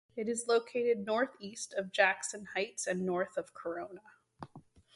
It 0.15 0.27
is 0.27 0.47
located 0.47 1.05
northeast 1.05 1.75
of 1.75 1.91
Jackson 1.91 2.45
Heights 2.55 2.87
and 2.87 3.05
north 3.05 3.37
of 3.37 3.53
Corona. 3.53 4.01